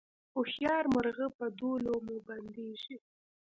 هوښیار 0.33 0.83
مرغه 0.93 1.27
په 1.37 1.45
دوو 1.57 1.71
لومو 1.85 2.15
بندیږي 2.27 2.95